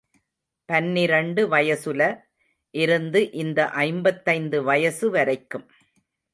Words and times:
பன்னிரண்டு 0.69 1.41
வயசுல 1.49 2.01
இருந்து 2.73 3.31
இந்த 3.35 3.69
ஐம்பத்தைந்து 3.85 4.63
வயசு 4.63 5.09
வரைக்கும். 5.09 5.67